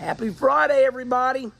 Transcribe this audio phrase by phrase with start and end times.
[0.00, 1.52] Happy Friday, everybody.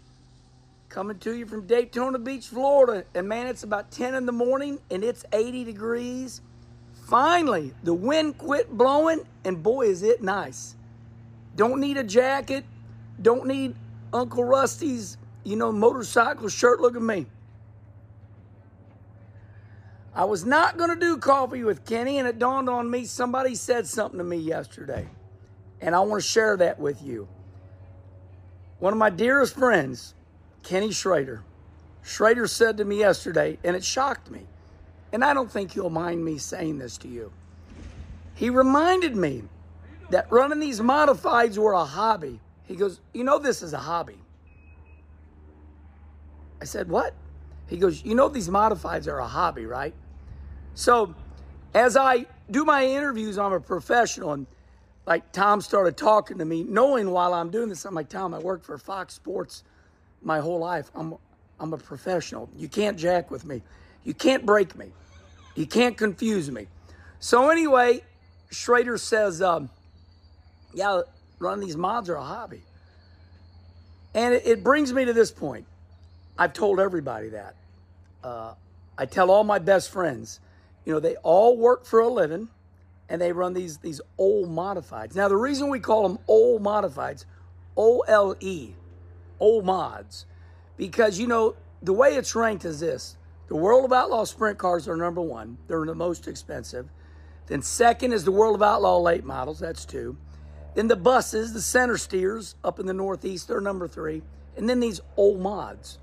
[0.88, 3.04] Coming to you from Daytona Beach, Florida.
[3.14, 6.40] And man, it's about 10 in the morning and it's 80 degrees.
[7.06, 10.74] Finally, the wind quit blowing, and boy, is it nice.
[11.54, 12.64] Don't need a jacket.
[13.20, 13.74] Don't need
[14.10, 16.80] Uncle Rusty's, you know, motorcycle shirt.
[16.80, 17.26] Look at me.
[20.14, 23.54] I was not going to do coffee with Kenny, and it dawned on me somebody
[23.54, 25.10] said something to me yesterday.
[25.82, 27.28] And I want to share that with you.
[28.80, 30.14] One of my dearest friends,
[30.62, 31.44] Kenny Schrader,
[32.02, 34.46] Schrader said to me yesterday, and it shocked me.
[35.12, 37.30] And I don't think you'll mind me saying this to you.
[38.34, 39.44] He reminded me
[40.08, 42.40] that running these modifieds were a hobby.
[42.64, 44.18] He goes, You know, this is a hobby.
[46.60, 47.14] I said, What?
[47.66, 49.94] He goes, You know, these modifieds are a hobby, right?
[50.74, 51.14] So,
[51.74, 54.32] as I do my interviews, I'm a professional.
[54.32, 54.46] And
[55.10, 58.38] like Tom started talking to me, knowing while I'm doing this, I'm like, Tom, I
[58.38, 59.64] worked for Fox Sports
[60.22, 60.88] my whole life.
[60.94, 61.16] I'm,
[61.58, 62.48] I'm a professional.
[62.56, 63.60] You can't jack with me.
[64.04, 64.92] You can't break me.
[65.56, 66.68] You can't confuse me.
[67.18, 68.02] So anyway,
[68.52, 69.68] Schrader says, um,
[70.74, 71.00] yeah,
[71.40, 72.62] running these mods are a hobby.
[74.14, 75.66] And it, it, brings me to this point.
[76.38, 77.56] I've told everybody that.
[78.22, 78.54] Uh,
[78.96, 80.38] I tell all my best friends,
[80.84, 82.48] you know, they all work for a living
[83.10, 85.14] and they run these, these old modifieds.
[85.14, 87.26] Now, the reason we call them old modifieds,
[87.76, 88.74] O L E,
[89.38, 90.24] old mods,
[90.78, 93.16] because, you know, the way it's ranked is this
[93.48, 96.88] the World of Outlaw sprint cars are number one, they're the most expensive.
[97.48, 100.16] Then, second is the World of Outlaw late models, that's two.
[100.74, 104.22] Then the buses, the center steers up in the Northeast, they're number three.
[104.56, 105.98] And then these old mods.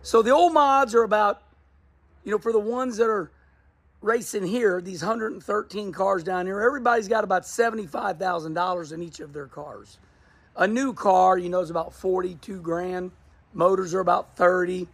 [0.00, 1.42] So the old mods are about,
[2.24, 3.30] you know, for the ones that are
[4.02, 9.46] racing here, these 113 cars down here, everybody's got about $75,000 in each of their
[9.46, 9.98] cars.
[10.56, 13.10] A new car, you know, is about 42 grand.
[13.52, 14.88] Motors are about 30.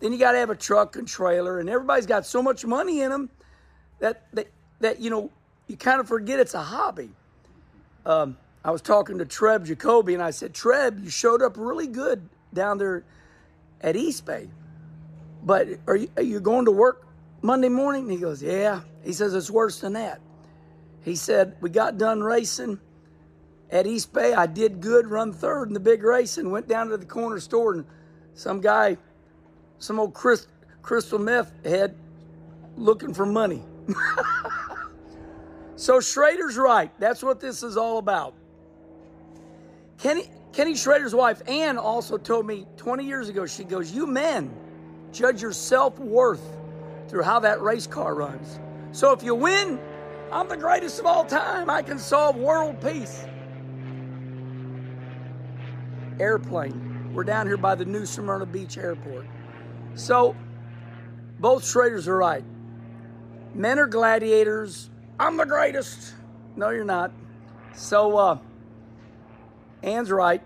[0.00, 3.00] Then you got to have a truck and trailer, and everybody's got so much money
[3.00, 3.30] in them
[3.98, 4.48] that, that,
[4.80, 5.30] that you know,
[5.68, 7.10] you kind of forget it's a hobby.
[8.04, 11.86] Um, I was talking to Treb Jacoby, and I said, Treb, you showed up really
[11.86, 13.04] good down there
[13.80, 14.48] at East Bay.
[15.42, 17.05] But are you, are you going to work
[17.42, 18.08] Monday morning?
[18.08, 18.80] He goes, Yeah.
[19.04, 20.20] He says, It's worse than that.
[21.04, 22.80] He said, We got done racing
[23.70, 24.34] at East Bay.
[24.34, 27.40] I did good, run third in the big race, and went down to the corner
[27.40, 27.84] store, and
[28.34, 28.96] some guy,
[29.78, 31.96] some old crystal meth head,
[32.76, 33.62] looking for money.
[35.76, 36.90] so Schrader's right.
[36.98, 38.34] That's what this is all about.
[39.98, 44.54] Kenny, Kenny Schrader's wife, Ann, also told me 20 years ago, she goes, You men
[45.12, 46.42] judge your self worth
[47.08, 48.58] through how that race car runs.
[48.92, 49.80] So if you win,
[50.32, 51.70] I'm the greatest of all time.
[51.70, 53.24] I can solve world peace.
[56.18, 57.12] Airplane.
[57.12, 59.26] We're down here by the new Smyrna Beach Airport.
[59.94, 60.34] So
[61.38, 62.44] both Schraders are right.
[63.54, 64.90] Men are gladiators.
[65.18, 66.14] I'm the greatest.
[66.56, 67.12] No, you're not.
[67.74, 68.38] So, uh,
[69.82, 70.42] Ann's right.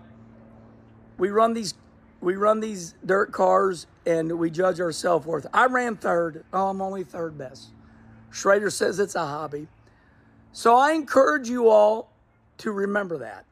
[1.17, 1.73] We run these
[2.21, 5.47] we run these dirt cars and we judge our self worth.
[5.53, 6.45] I ran third.
[6.53, 7.69] Oh, I'm only third best.
[8.29, 9.67] Schrader says it's a hobby.
[10.53, 12.11] So I encourage you all
[12.59, 13.45] to remember that.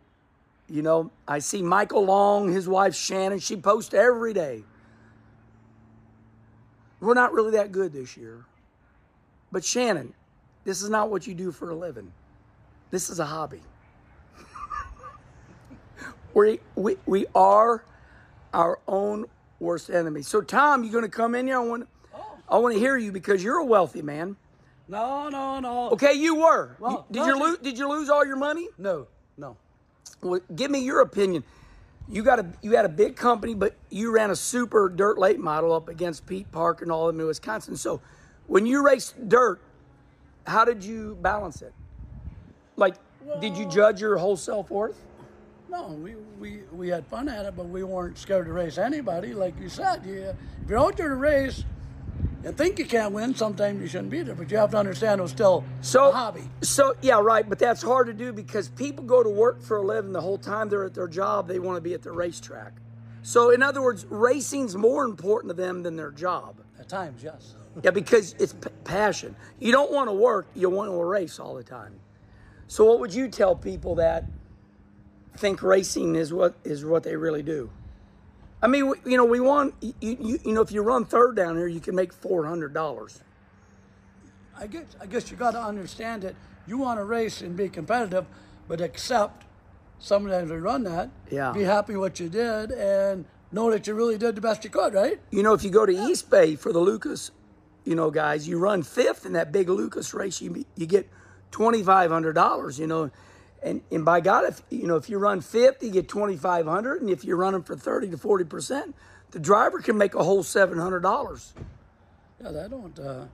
[0.70, 4.64] You know, I see Michael Long, his wife Shannon, she posts every day.
[7.00, 8.46] We're not really that good this year.
[9.52, 10.14] But Shannon,
[10.64, 12.12] this is not what you do for a living.
[12.92, 13.62] This is a hobby.
[16.36, 17.84] we, we, we are
[18.54, 19.26] our own
[19.60, 20.22] worst enemy.
[20.22, 21.58] So, Tom, you're going to come in here.
[21.58, 22.38] I want, oh.
[22.50, 24.36] I want to hear you because you're a wealthy man.
[24.88, 25.92] No, no, no.
[25.92, 26.76] Okay, you were.
[26.80, 27.58] Well, did you lose?
[27.60, 28.68] Did you lose all your money?
[28.80, 29.56] No, no.
[30.22, 31.44] Well, give me your opinion.
[32.08, 35.40] You got a you had a big company, but you ran a super dirt late
[35.40, 37.78] model up against Pete Parker and all of them in Wisconsin.
[37.78, 38.02] So,
[38.48, 39.62] when you raced dirt,
[40.48, 41.74] how did you balance it?
[42.76, 45.00] Like, well, did you judge your whole self worth?
[45.70, 49.36] No, we, we, we had fun at it, but we weren't scared to race anybody.
[49.36, 50.36] Like you said, you, if
[50.68, 51.64] you're out there to race
[52.44, 54.34] and think you can't win, sometimes you shouldn't be there.
[54.34, 56.50] But you have to understand it was still so, a hobby.
[56.62, 57.48] So, yeah, right.
[57.48, 60.40] But that's hard to do because people go to work for a living the whole
[60.40, 62.74] time they're at their job, they want to be at the racetrack.
[63.22, 66.56] So, in other words, racing's more important to them than their job.
[66.80, 67.54] At times, yes.
[67.84, 69.36] yeah, because it's p- passion.
[69.60, 72.00] You don't want to work, you want to race all the time.
[72.66, 74.26] So, what would you tell people that
[75.38, 77.70] think racing is what is what they really do.
[78.62, 81.56] I mean, you know, we want you, you, you know, if you run third down
[81.56, 83.22] here, you can make four hundred dollars.
[84.58, 86.36] I guess I guess you got to understand it.
[86.68, 88.26] You want to race and be competitive,
[88.68, 89.46] but accept
[90.00, 91.10] sometimes we run that.
[91.32, 91.52] Yeah.
[91.54, 94.94] Be happy what you did and know that you really did the best you could,
[94.94, 95.20] right?
[95.32, 97.32] You know, if you go to East Bay for the Lucas,
[97.86, 101.10] you know, guys, you run fifth in that big Lucas race, you you get
[101.52, 102.78] twenty five hundred dollars.
[102.78, 103.12] You know,
[103.62, 106.66] and and by God, if you know if you run fifth, you get twenty five
[106.66, 108.96] hundred, and if you're running for thirty to forty percent,
[109.32, 111.54] the driver can make a whole seven hundred dollars.
[112.42, 113.26] Yeah, that don't uh,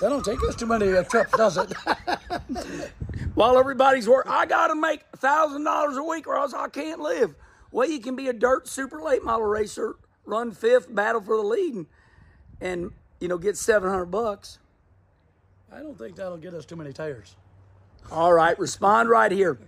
[0.00, 1.72] that don't take us too many uh, trips, does it?
[3.34, 7.00] While everybody's work, I got to make thousand dollars a week, or else I can't
[7.00, 7.34] live.
[7.70, 11.42] Well, you can be a dirt super late model racer, run fifth, battle for the
[11.42, 11.86] lead, and,
[12.60, 14.58] and you know get seven hundred bucks.
[15.70, 17.36] I don't think that'll get us too many tires.
[18.10, 19.58] All right, respond right here.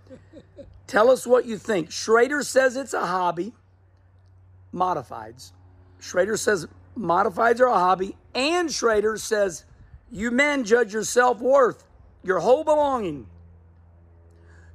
[0.86, 1.90] Tell us what you think.
[1.90, 3.52] Schrader says it's a hobby.
[4.72, 5.52] Modifieds.
[6.00, 8.16] Schrader says modifieds are a hobby.
[8.34, 9.64] And Schrader says
[10.10, 11.84] you men judge your self worth,
[12.22, 13.26] your whole belonging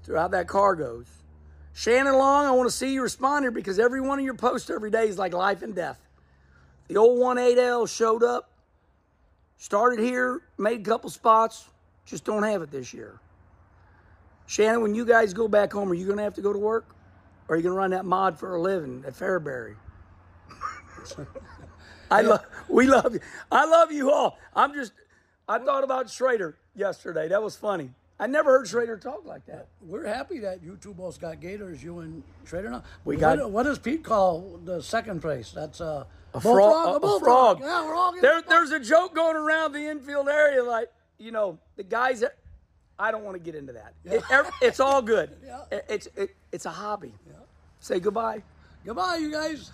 [0.04, 1.08] throughout that car goes.
[1.74, 4.70] Shannon Long, I want to see you respond here because every one of your posts
[4.70, 6.00] every day is like life and death.
[6.88, 8.52] The old 1.8L showed up,
[9.58, 11.68] started here, made a couple spots,
[12.06, 13.20] just don't have it this year.
[14.46, 16.60] Shannon, when you guys go back home, are you going to have to go to
[16.60, 16.96] work?
[17.48, 19.76] Or are you going to run that mod for a living at Fairbury?
[22.12, 23.20] I love, we love you.
[23.52, 24.38] I love you all.
[24.56, 24.94] I'm just,
[25.48, 27.28] I thought about Schrader yesterday.
[27.28, 27.92] That was funny.
[28.20, 29.68] I never heard Schrader talk like that.
[29.82, 32.70] We're happy that you two both got Gators, you and Schrader.
[32.70, 35.52] Now, We what, got- what does Pete call the second place?
[35.52, 36.54] That's uh, A bullfrog.
[36.74, 36.88] frog.
[36.94, 37.58] A, a bullfrog.
[37.60, 37.60] frog.
[37.62, 41.58] Yeah, we're all There, there's a joke going around the infield area, like you know,
[41.76, 42.36] the guys that.
[43.00, 43.94] I don't want to get into that.
[44.06, 44.24] It-
[44.62, 45.30] it's all good.
[45.46, 45.62] Yeah.
[45.72, 47.14] It- it's it, it's a hobby.
[47.80, 48.42] Say goodbye.
[48.86, 49.72] Goodbye, you guys.